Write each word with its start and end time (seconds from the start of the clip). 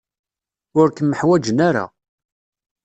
Ur 0.79 0.87
kem-ḥwajen 0.97 1.57
ara. 1.67 1.85